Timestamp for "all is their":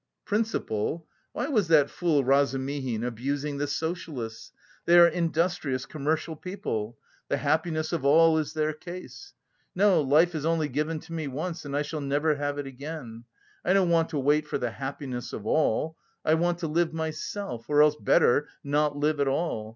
8.03-8.73